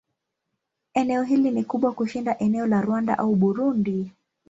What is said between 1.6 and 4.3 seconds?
kubwa kushinda eneo la Rwanda au Burundi.